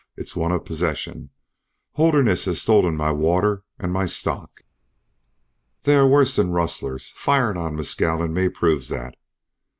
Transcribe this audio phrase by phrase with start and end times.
[0.17, 1.29] It's one of possession.
[1.91, 4.63] Holderness has stolen my water and my stock."
[5.83, 9.15] "They are worse than rustlers; firing on Mescal and me proves that."